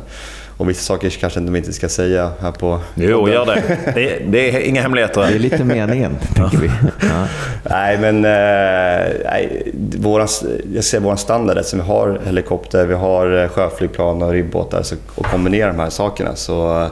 [0.58, 2.80] Och vissa saker kanske vi inte ska säga här på...
[2.94, 3.62] Jo, gör det.
[3.94, 4.22] det.
[4.26, 5.20] Det är inga hemligheter.
[5.20, 6.70] Det är lite meningen, tänker vi.
[7.00, 7.26] Ja.
[7.70, 10.28] Nej, men eh, nej, våran,
[10.74, 14.94] jag ser vår standard, eftersom vi har helikopter, vi har eh, sjöflygplan och ribbåtar så,
[15.14, 16.88] och kombinerar de här sakerna så eh,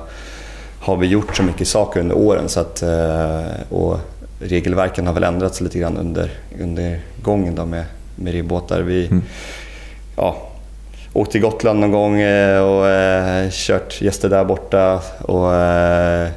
[0.81, 2.49] har vi gjort så mycket saker under åren.
[2.49, 2.83] Så att,
[3.71, 3.99] och
[4.41, 7.85] regelverken har väl ändrats lite grann under, under gången då med,
[8.17, 8.81] med ribbåtar.
[8.81, 9.23] Vi, mm.
[10.17, 10.46] ja,
[11.17, 15.01] åkt till Gotland någon gång eh, och eh, kört gäster där borta.
[15.21, 16.29] Och, eh,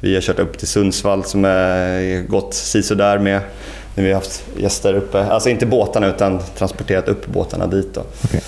[0.00, 3.40] vi har kört upp till Sundsvall som är gått sisådär med
[3.94, 5.24] när vi har haft gäster uppe.
[5.24, 7.94] Alltså inte båtarna utan transporterat upp båtarna dit.
[7.94, 8.02] Då.
[8.24, 8.40] Okay.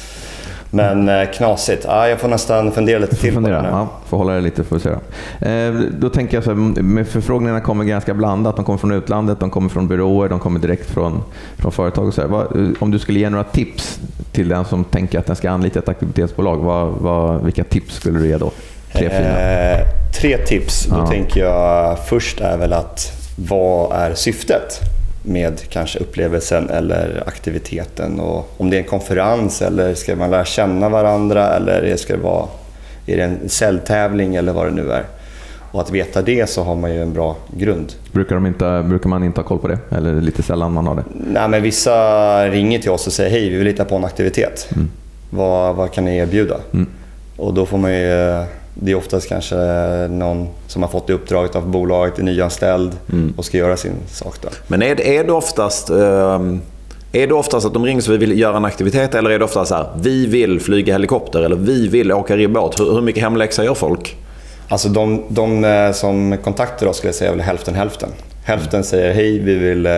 [0.70, 1.84] Men eh, knasigt.
[1.88, 3.56] Ja, jag får nästan fundera lite till fundera.
[3.56, 3.76] på det nu.
[3.76, 4.90] Ja, får hålla det lite får vi se.
[4.90, 6.06] Då.
[6.06, 8.56] Eh, tänker jag så här, med förfrågningarna kommer ganska blandat.
[8.56, 11.22] De kommer från utlandet, de kommer från byråer, de kommer direkt från,
[11.56, 12.06] från företag.
[12.06, 14.00] Och så vad, om du skulle ge några tips
[14.32, 18.18] till den som tänker att den ska anlita ett aktivitetsbolag, vad, vad, vilka tips skulle
[18.18, 18.50] du ge då?
[18.92, 19.86] Tre, eh,
[20.20, 20.86] tre tips.
[20.86, 21.06] Då ja.
[21.06, 24.80] tänker jag först är väl att vad är syftet?
[25.28, 28.20] Med kanske upplevelsen eller aktiviteten.
[28.20, 32.22] Och om det är en konferens eller ska man lära känna varandra eller ska det
[32.22, 32.48] vara
[33.06, 35.04] är det en celltävling eller vad det nu är.
[35.70, 37.92] Och att veta det så har man ju en bra grund.
[38.12, 39.78] Brukar, de inte, brukar man inte ha koll på det?
[39.90, 41.04] Eller är det lite sällan man har det?
[41.32, 44.68] Nej, men vissa ringer till oss och säger hej, vi vill hitta på en aktivitet.
[44.72, 44.90] Mm.
[45.30, 46.56] Vad, vad kan ni erbjuda?
[46.72, 46.86] Mm.
[47.36, 48.44] Och då får man ju
[48.80, 49.56] det är oftast kanske
[50.10, 53.34] någon som har fått det uppdraget av bolaget, är nyanställd mm.
[53.36, 54.34] och ska göra sin sak.
[54.42, 54.48] Då.
[54.66, 55.90] Men är, är det oftast...
[55.90, 56.60] Um...
[57.12, 59.44] Är det oftast att de ringer så vi vill göra en aktivitet eller är det
[59.44, 62.80] oftast så här, vi vill flyga helikopter eller vi vill åka ribbåt?
[62.80, 64.16] Hur, hur mycket hemläxa gör folk?
[64.68, 68.08] Alltså de, de eh, som kontaktar oss skulle jag säga är väl hälften hälften.
[68.44, 69.92] Hälften säger hej, vi vill uh,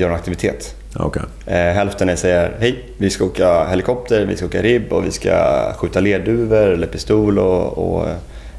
[0.00, 0.74] göra en aktivitet.
[0.98, 1.22] Okay.
[1.46, 5.10] Eh, hälften är säger hej, vi ska åka helikopter, vi ska åka ribb och vi
[5.10, 8.08] ska skjuta lerduvor eller pistol och, och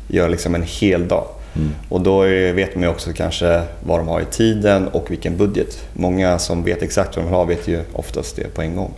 [0.08, 1.26] göra liksom en hel dag.
[1.56, 1.70] Mm.
[1.90, 2.22] Och då
[2.54, 5.88] vet man ju också kanske vad de har i tiden och vilken budget.
[5.94, 8.94] Många som vet exakt vad de har vet ju oftast det på en gång.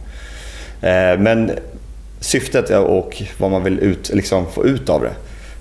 [0.82, 1.52] Eh, men
[2.20, 5.14] syftet och vad man vill ut, liksom få ut av det.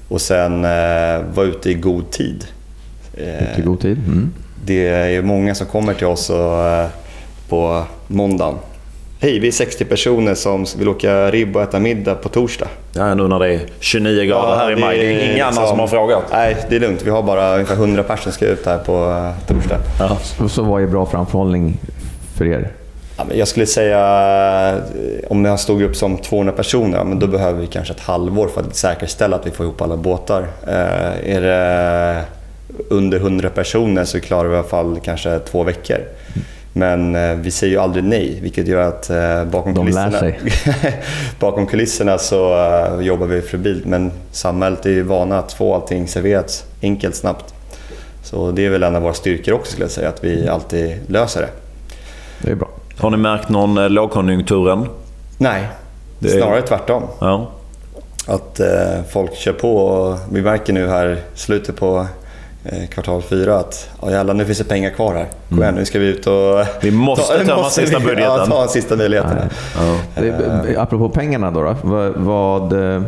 [0.08, 2.44] Och sen eh, vara ute i god tid.
[3.16, 3.98] Ute i god tid?
[4.06, 4.32] Mm.
[4.64, 6.90] Det är ju många som kommer till oss och
[7.54, 8.54] på måndagen.
[9.20, 12.68] Hej, vi är 60 personer som vill åka ribb och äta middag på torsdag.
[12.92, 14.98] Ja, nu när det är 29 grader ja, här i maj.
[14.98, 16.22] Det är ingen liksom, annan som har frågat.
[16.32, 17.02] Nej, det är lugnt.
[17.02, 19.78] Vi har bara ungefär 100 personer som ska ut här på eh, torsdag.
[19.98, 20.16] Ja.
[20.22, 21.76] Så, så vad är bra framförhållning
[22.36, 22.68] för er?
[23.16, 24.00] Ja, jag skulle säga,
[24.68, 27.94] eh, om vi har en stor grupp som 200 personer, men då behöver vi kanske
[27.94, 30.46] ett halvår för att säkerställa att vi får ihop alla båtar.
[30.66, 32.20] Eh, är det
[32.88, 35.98] under 100 personer så klarar vi i alla fall kanske två veckor.
[36.76, 40.32] Men eh, vi säger ju aldrig nej, vilket gör att eh, bakom, kulisserna,
[41.38, 43.84] bakom kulisserna så eh, jobbar vi febrilt.
[43.84, 47.54] Men samhället är ju vana att få allting serverat enkelt, snabbt.
[48.22, 50.96] Så det är väl en av våra styrkor också skulle jag säga, att vi alltid
[51.06, 51.48] löser det.
[52.38, 52.68] Det är bra.
[52.98, 54.86] Har ni märkt någon lågkonjunkturen?
[55.38, 55.68] Nej,
[56.18, 56.38] det är...
[56.38, 57.02] snarare tvärtom.
[57.20, 57.50] Ja.
[58.26, 62.06] Att eh, folk kör på och vi märker nu här slutet på
[62.88, 65.26] kvartal fyra att ja, jävlar, nu finns det pengar kvar här.
[65.48, 66.66] Kom igen, nu ska vi ut och...
[66.80, 68.24] Vi måste ta, ta sista budgeten.
[68.24, 69.36] Ja, ta sista möjligheten.
[70.16, 70.22] Ja.
[70.22, 73.02] Uh, apropå pengarna då, då vad, vad eh,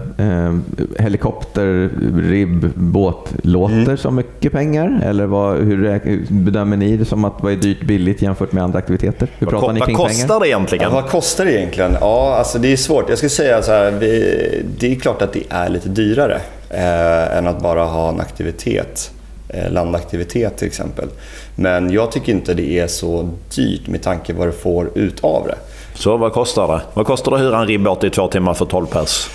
[0.98, 1.90] helikopter,
[2.30, 3.96] ribb, båt låter mm.
[3.96, 5.00] som mycket pengar?
[5.04, 8.78] Eller vad, hur bedömer ni det som att vad är dyrt billigt jämfört med andra
[8.78, 9.28] aktiviteter?
[9.38, 10.40] Hur pratar vad, ni kring vad kostar pengar?
[10.40, 10.84] det egentligen?
[10.84, 11.96] Ja, vad kostar det egentligen?
[12.00, 13.08] Ja, alltså det är svårt.
[13.08, 16.40] Jag skulle säga så här, vi, det är klart att det är lite dyrare
[16.70, 19.10] eh, än att bara ha en aktivitet.
[19.48, 21.09] Eh, landaktivitet till exempel.
[21.54, 25.24] Men jag tycker inte det är så dyrt med tanke på vad du får ut
[25.24, 25.56] av det.
[25.94, 26.80] Så vad kostar det?
[26.94, 29.28] Vad kostar det att hyra en ribbåt i två timmar för 12 pers?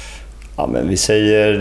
[0.56, 1.54] Ja, men vi säger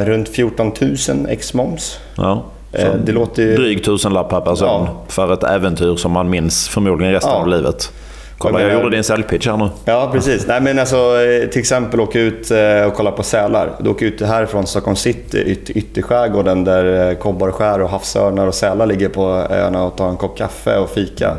[0.00, 0.72] eh, runt 14
[1.08, 1.98] 000 ex moms.
[2.16, 2.44] Ja.
[2.72, 3.56] Eh, det låter ju...
[3.56, 5.02] Dryg tusenlapp per person ja.
[5.08, 7.38] för ett äventyr som man minns förmodligen resten ja.
[7.38, 7.92] av livet.
[8.38, 9.68] Kolla, jag, jag gjorde din säljpitch här nu.
[9.84, 10.46] Ja, precis.
[10.46, 13.72] Nej, men alltså, eh, till exempel åka ut eh, och kolla på sälar.
[13.80, 18.86] Du åker ut härifrån Stockholm city, yt ytterskärgården där eh, kobbarskär och havsörnar och sälar
[18.86, 21.36] ligger på öarna och tar en kopp kaffe och fika.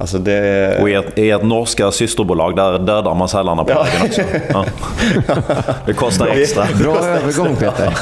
[0.00, 0.78] Alltså det...
[0.80, 4.22] Och ert, ert norska systerbolag, där dödar man sälarna på vägen också.
[4.48, 4.64] Ja.
[5.86, 6.66] Det kostar extra.
[6.80, 7.94] Bra övergång Peter.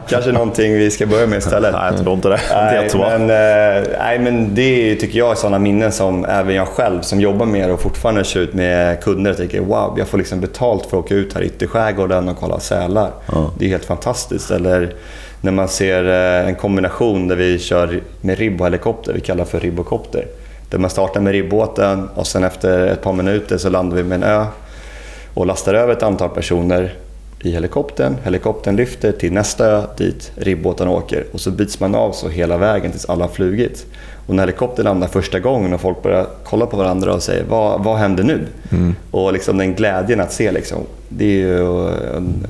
[0.08, 1.72] Kanske någonting vi ska börja med istället.
[1.72, 2.40] Nej, jag tror inte det.
[2.54, 7.00] Nej, men, eh, nej, men det tycker jag är sådana minnen som även jag själv
[7.00, 10.40] som jobbar med det och fortfarande kör ut med kunder tycker wow, jag får liksom
[10.40, 13.10] betalt för att åka ut här i ytterskärgården och kolla sälar.
[13.32, 13.50] Ja.
[13.58, 14.50] Det är helt fantastiskt.
[14.50, 14.94] Eller
[15.40, 19.44] när man ser eh, en kombination där vi kör med ribb och helikopter, vi kallar
[19.44, 20.24] för ribbokopter
[20.74, 24.16] Där man startar med ribbåten och sen efter ett par minuter så landar vi med
[24.16, 24.46] en ö
[25.34, 26.94] och lastar över ett antal personer
[27.42, 28.16] i helikoptern.
[28.24, 32.58] Helikoptern lyfter till nästa ö dit ribbåten åker och så byts man av så hela
[32.58, 33.86] vägen tills alla har flugit.
[34.26, 37.84] Och när helikoptern landar första gången och folk börjar kolla på varandra och säger vad,
[37.84, 38.46] vad händer nu?
[38.72, 38.94] Mm.
[39.10, 42.46] Och liksom den glädjen att se, liksom, det är ju en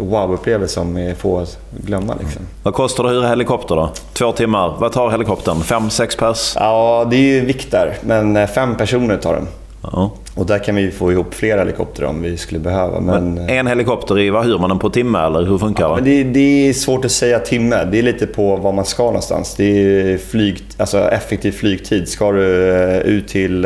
[0.00, 2.14] wow-upplevelse som få att glömma.
[2.20, 2.42] Liksom.
[2.62, 3.90] Vad kostar det att hyra helikopter då?
[4.12, 4.76] Två timmar.
[4.78, 5.60] Vad tar helikoptern?
[5.60, 6.52] Fem, sex pers?
[6.56, 7.94] Ja, det är ju där.
[8.00, 9.46] Men eh, fem personer tar den.
[9.82, 10.10] Ja.
[10.34, 13.00] Och där kan vi få ihop flera helikoptrar om vi skulle behöva.
[13.00, 15.96] Men, men en helikopter, i, vad hyr man den på timme eller hur funkar ja,
[15.96, 16.02] det?
[16.02, 17.84] Det, det är svårt att säga timme.
[17.84, 19.54] Det är lite på var man ska någonstans.
[19.54, 22.08] Det är flyg, alltså effektiv flygtid.
[22.08, 23.64] Ska du eh, ut till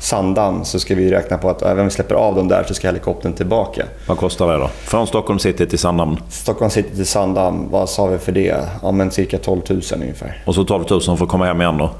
[0.00, 2.64] eh, Sandhamn så ska vi räkna på att även om vi släpper av dem där
[2.68, 3.84] så ska helikoptern tillbaka.
[4.06, 4.68] Vad kostar det då?
[4.68, 6.16] Från Stockholm city till Sandhamn?
[6.28, 8.56] Stockholm city till Sandhamn, vad sa vi för det?
[8.82, 10.42] Ja, men cirka 12 000 ungefär.
[10.46, 11.90] Och så 12 000 för att komma hem igen då?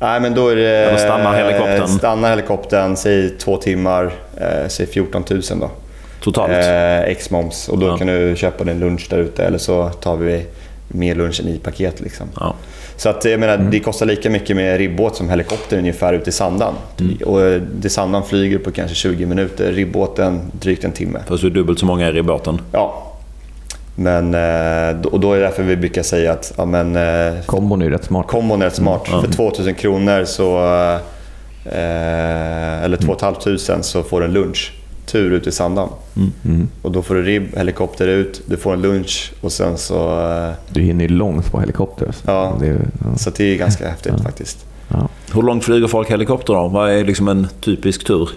[0.00, 0.68] Nej, men då är det...
[0.68, 1.88] Eller stannar helikoptern?
[1.88, 5.70] Stannar helikoptern, säg två timmar, eh, säg 14 000 då.
[6.22, 6.52] Totalt?
[6.52, 7.68] Eh, X-moms.
[7.68, 7.96] Och då ja.
[7.96, 10.46] kan du köpa din lunch där ute eller så tar vi
[10.88, 12.00] med lunchen i paket.
[12.00, 12.26] Liksom.
[12.40, 12.54] Ja.
[12.96, 13.70] Så att, jag menar, mm.
[13.70, 16.74] det kostar lika mycket med ribbåt som helikopter ungefär ute i Sandan.
[17.00, 17.16] Mm.
[17.16, 21.18] Och det Sandan flyger på kanske 20 minuter, ribbåten drygt en timme.
[21.28, 22.60] Fast du är dubbelt så många i ribbåten?
[22.72, 23.08] Ja.
[23.94, 26.52] Men, eh, och då är det därför vi brukar säga att...
[26.56, 28.26] Ja, men, eh, kombon är rätt smart.
[28.26, 29.08] Kombon är rätt smart.
[29.08, 29.20] Mm.
[29.22, 30.58] För 2000 kronor så...
[31.64, 34.72] Eh, eller 2 500 så får du en lunch
[35.12, 35.92] tur ut i Sandhamn.
[36.16, 36.32] Mm.
[36.44, 36.68] Mm.
[36.82, 40.18] Och då får du ribb, helikopter ut, du får en lunch och sen så...
[40.68, 42.12] Du hinner ju långt på helikopter.
[42.12, 43.16] Så ja, det, ja.
[43.16, 44.22] så det är ganska häftigt ja.
[44.22, 44.66] faktiskt.
[44.88, 45.08] Ja.
[45.34, 46.68] Hur långt flyger folk helikopter då?
[46.68, 48.28] Vad är liksom en typisk tur?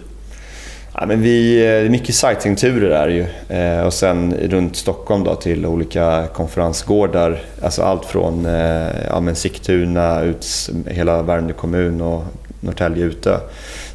[0.93, 3.25] Ja, men vi, det är mycket sightseeingturer är ju.
[3.57, 7.39] Eh, och sen runt Stockholm då, till olika konferensgårdar.
[7.61, 12.23] Alltså allt från eh, ja, Sigtuna, ut hela Värmdö kommun och
[12.59, 13.39] Norrtälje Utö.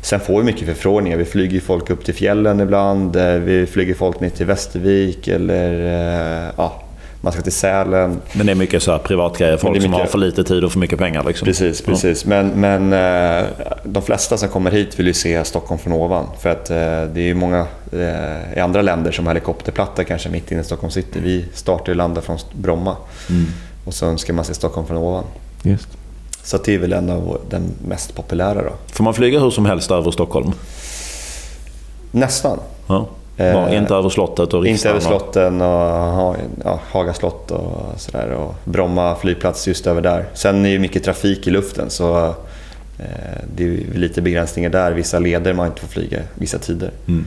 [0.03, 1.17] Sen får vi mycket förfrågningar.
[1.17, 3.17] Vi flyger folk upp till fjällen ibland.
[3.17, 5.73] Eh, vi flyger folk ner till Västervik eller
[6.47, 6.83] eh, ja,
[7.21, 8.21] man ska till Sälen.
[8.33, 9.83] Men det är mycket så här privatgrejer, folk mycket...
[9.83, 11.25] som har för lite tid och för mycket pengar.
[11.25, 11.47] Liksom.
[11.47, 12.25] Precis, precis.
[12.25, 12.29] Ja.
[12.29, 12.93] Men, men
[13.41, 13.47] eh,
[13.85, 16.27] de flesta som kommer hit vill ju se Stockholm från ovan.
[16.41, 16.65] För att
[17.15, 17.67] det är många
[18.57, 21.21] i andra länder som har helikopterplatta kanske mitt inne i Stockholm city.
[21.23, 22.97] Vi startar ju landa från Bromma
[23.31, 23.47] mm.
[23.85, 25.25] och så önskar man se Stockholm från ovan.
[25.63, 26.00] Just.
[26.51, 28.63] Så det är väl en av den mest populära.
[28.63, 28.73] Då.
[28.87, 30.53] Får man flyga hur som helst över Stockholm?
[32.11, 32.59] Nästan.
[32.87, 33.09] Ja.
[33.37, 38.31] Eh, inte över slottet och Inte över slotten och ja, Haga slott och sådär.
[38.31, 40.25] Och Bromma flygplats just över där.
[40.35, 42.27] Sen är det mycket trafik i luften så
[42.99, 43.05] eh,
[43.57, 44.93] det är lite begränsningar där.
[44.93, 46.91] Vissa leder man inte får flyga vissa tider.
[47.09, 47.27] Mm.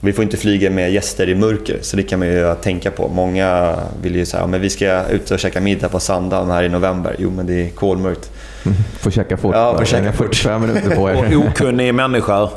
[0.00, 3.08] Vi får inte flyga med gäster i mörker, så det kan man ju tänka på.
[3.08, 6.68] Många vill ju säga att vi ska ut och käka middag på Sandhamn här i
[6.68, 7.16] november.
[7.18, 8.30] Jo, men det är kolmörkt.
[8.98, 9.54] Får käka fort.
[9.54, 11.36] Ja, får käka 45 minuter på er.
[11.36, 12.48] Och okunnig människa.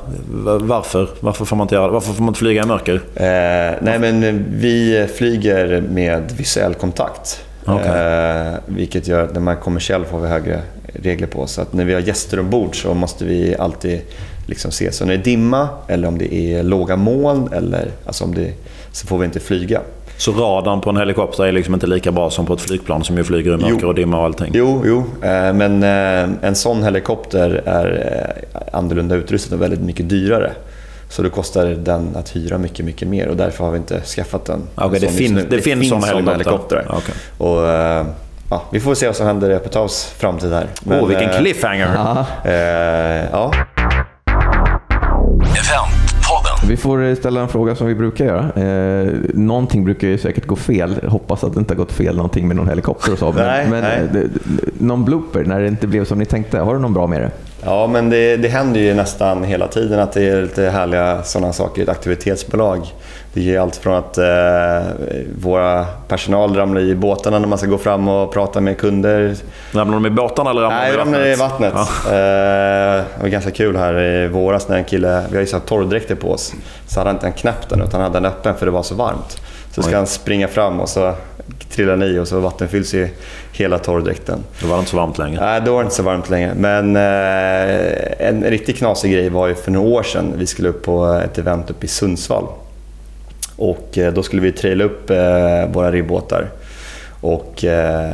[0.59, 1.09] Varför?
[1.19, 1.91] Varför får man inte, göra?
[1.91, 2.95] Varför får man inte flyga i mörker?
[3.15, 7.45] Eh, nej, men vi flyger med visuell kontakt.
[7.65, 7.99] Okay.
[7.99, 10.61] Eh, vilket gör att när man är kommersiell får vi högre
[10.93, 11.47] regler på.
[11.47, 14.01] Så att när vi har gäster ombord så måste vi alltid
[14.45, 14.91] liksom se.
[14.91, 18.53] Så när det är dimma eller om det är låga moln eller alltså om det,
[18.91, 19.81] så får vi inte flyga.
[20.17, 23.17] Så radarn på en helikopter är liksom inte lika bra som på ett flygplan som
[23.17, 24.51] ju flyger i mörker och dimma och allting?
[24.53, 24.97] Jo, jo.
[25.21, 30.51] Eh, men eh, en sån helikopter är eh, annorlunda utrustad och väldigt mycket dyrare.
[31.09, 34.45] Så då kostar den att hyra mycket, mycket mer och därför har vi inte skaffat
[34.45, 34.61] den.
[34.75, 36.33] Okay, det, fin det, det, finns sådana helikoptrar?
[36.33, 36.97] helikoptrar.
[36.97, 37.15] Okay.
[37.37, 37.61] Och,
[38.49, 40.67] ja, vi får se vad som händer i Epitaus framtid här.
[40.83, 41.87] Men, oh, vilken cliffhanger!
[42.45, 42.51] Äh,
[43.31, 43.53] ja.
[46.67, 48.51] Vi får ställa en fråga som vi brukar göra.
[48.55, 50.95] Eh, någonting brukar ju säkert gå fel.
[51.07, 53.31] Hoppas att det inte har gått fel någonting med någon helikopter och så.
[53.31, 54.23] Nej, men, nej.
[54.23, 54.29] Eh,
[54.79, 56.59] någon blooper när det inte blev som ni tänkte.
[56.59, 57.31] Har du någon bra med det?
[57.65, 61.53] Ja, men det, det händer ju nästan hela tiden att det är lite härliga sådana
[61.53, 62.93] saker i ett aktivitetsbolag.
[63.33, 64.81] Det är allt från att eh,
[65.41, 69.35] våra personal ramlar i båtarna när man ska gå fram och prata med kunder.
[69.71, 71.73] Ramlar de i båtarna eller ramlar de i vattnet?
[71.73, 71.89] Nej, ramlar i vattnet.
[72.05, 72.11] Ja.
[72.11, 75.59] Eh, det var ganska kul här i våras när en kille, vi har ju så
[75.59, 76.53] torrdräkter på oss,
[76.87, 78.83] så hade han inte en knäpp den utan han hade den öppen för det var
[78.83, 79.41] så varmt.
[79.71, 79.87] Så Oj.
[79.87, 81.13] ska han springa fram och så
[81.69, 83.09] trillar han i och så vattenfylls ju
[83.51, 84.43] hela torrdräkten.
[84.61, 85.41] Då var det inte så varmt längre?
[85.41, 86.53] Nej, då var det inte så varmt längre.
[86.55, 90.33] Men eh, en riktigt knasig grej var ju för några år sedan.
[90.37, 92.47] Vi skulle upp på ett event uppe i Sundsvall.
[93.55, 95.17] Och eh, då skulle vi traila upp eh,
[95.71, 96.49] våra ribbåtar.
[97.21, 98.11] Och eh,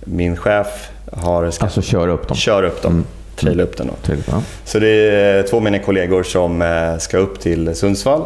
[0.00, 1.50] min chef har...
[1.50, 2.36] Ska alltså köra upp dem?
[2.36, 2.92] Köra upp dem.
[2.92, 3.04] Mm.
[3.36, 4.14] Traila upp den då.
[4.26, 4.42] ja.
[4.64, 6.64] Så det är två av mina kollegor som
[6.98, 8.22] ska upp till Sundsvall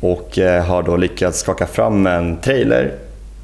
[0.00, 2.92] och har då lyckats skaka fram en trailer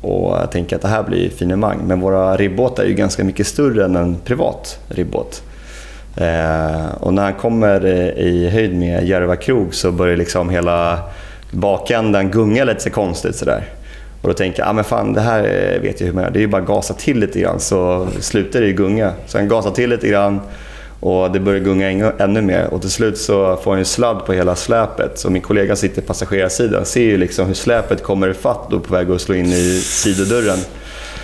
[0.07, 1.79] och jag tänker att det här blir finemang.
[1.87, 5.43] Men våra ribbåtar är ju ganska mycket större än en privat ribbåt.
[6.17, 10.99] Eh, och när han kommer eh, i höjd med Järva krog så börjar liksom hela
[11.51, 13.65] bakändan gunga lite så konstigt sådär.
[14.23, 16.31] Och då tänker jag, ah, men fan det här eh, vet jag hur man gör.
[16.31, 19.13] Det är ju bara att gasa till lite grann så slutar det ju gunga.
[19.27, 20.41] Så han gasar till lite grann
[21.01, 22.67] och det börjar gunga ännu mer.
[22.73, 25.19] Och till slut så får han ju sladd på hela släpet.
[25.19, 28.95] Så min kollega sitter på passagerarsidan ser ju liksom hur släpet kommer ifatt och på
[28.95, 30.59] väg att slå in i sidodörren.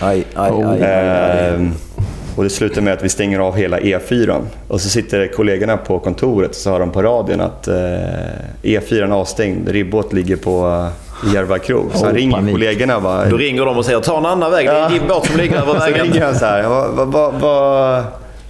[0.01, 1.49] Aj, aj, aj, aj, aj.
[1.55, 1.71] Ehm,
[2.37, 4.41] och det slutar med att vi stänger av hela E4.
[4.69, 7.75] Och så sitter kollegorna på kontoret och så hör de på radion att eh,
[8.63, 9.69] E4 är avstängd.
[9.69, 10.67] Ribbåt ligger på
[11.25, 11.91] eh, Järva krog.
[11.95, 12.55] Så han Oh, ringer panik.
[12.55, 13.25] kollegorna och bara...
[13.29, 15.57] Då ringer de och säger ta en annan väg, det är din båt som ligger
[15.57, 16.07] över Så vägen.
[16.07, 16.69] ringer han så här.
[16.69, 18.05] Vad, vad, vad,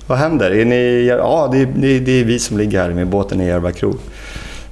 [0.06, 0.50] vad, händer?
[0.50, 3.46] Är ni, ja, det är, det, är, det vi som ligger här med båten i
[3.46, 3.96] Järva krog.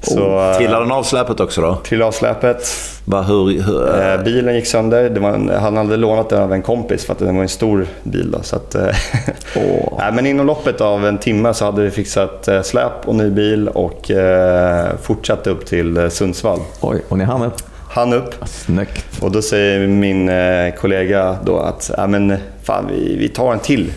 [0.03, 1.75] Så, eh, Trillar den av släpet också då?
[1.75, 2.69] Trillade av släpet.
[3.05, 5.11] Va, hur, hur, Eh, bilen gick sönder.
[5.11, 7.87] Det en, han hade lånat den av en kompis för att den var en stor
[8.03, 8.31] bil.
[8.31, 8.83] Då, så att, eh,
[9.99, 13.31] Nej, men inom loppet av en timme så hade vi fixat eh, släp och ny
[13.31, 16.61] bil och eh, fortsatte upp till Sundsvall.
[16.81, 17.63] Oj, och ni hann upp.
[17.89, 19.23] Han upp Snyggt.
[19.23, 23.59] och då säger min eh, kollega då att ja, men, fan, vi, vi tar en
[23.59, 23.93] till.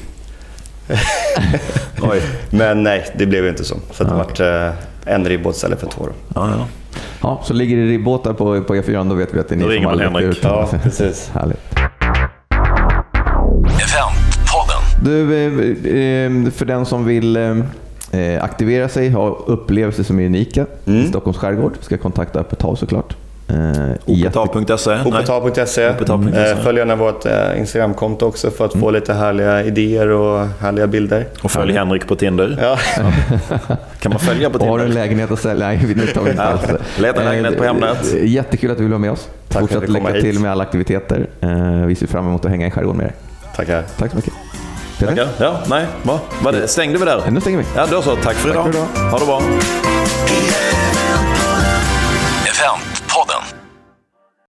[2.02, 2.22] Oj.
[2.50, 3.76] Men nej, det blev inte så.
[3.92, 4.70] Så det vart eh,
[5.06, 6.06] en ribbåt istället för två.
[6.06, 6.12] Då.
[6.36, 6.68] Ja, ja.
[7.22, 9.64] Ja, så ligger det ribbåtar på, på E4, då vet vi att det är ni
[9.64, 10.40] Då som har lagt ut.
[10.44, 11.32] Ja, precis.
[11.34, 11.60] Härligt.
[15.04, 17.38] Du, eh, eh, för den som vill
[18.42, 21.00] aktivera sig, ha upplevelser som är unika Mm.
[21.02, 23.16] i Stockholms skärgård, ska kontakta Öppet hav såklart.
[23.54, 24.96] Eh, Opetal.se?
[24.96, 25.88] Hopetal.se.
[25.90, 26.52] Hopetal.se.
[26.52, 30.88] Eh, Följ gärna vårt eh, Instagramkonto också för att få lite härliga idéer och härliga
[30.88, 31.26] bilder.
[31.44, 32.58] Och följ Henrik på Tinder.
[32.62, 32.78] Ja.
[34.00, 35.02] Kan man följa på Och har du en Tinder?
[35.04, 35.68] lägenhet att sälja?
[35.68, 36.62] Nej, vi tar inte alls.
[36.98, 38.14] leta lägenhet på Hemnet.
[38.24, 39.28] Jättekul att du vill vara med oss.
[39.48, 40.24] Tack för att Fortsätt vi kom lycka hit.
[40.24, 41.28] till med alla aktiviteter.
[41.86, 43.14] Vi ser fram emot att hänga i skärgården med er.
[43.56, 43.84] Tackar.
[43.98, 44.34] Tack så mycket.
[45.00, 45.16] Peter?
[45.18, 45.86] Ja, ja, nej.
[46.04, 46.20] Va?
[46.44, 47.22] Var det, stängde vi där?
[47.32, 47.64] Nu stänger vi.
[47.76, 48.16] Ja, då så.
[48.16, 48.64] Tack för Tack idag.
[48.64, 49.10] för idag.
[49.12, 49.42] Ha det bra.